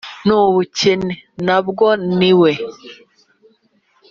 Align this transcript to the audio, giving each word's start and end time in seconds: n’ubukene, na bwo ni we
n’ubukene, 0.25 1.15
na 1.45 1.57
bwo 1.67 1.87
ni 2.17 2.31
we 2.39 2.51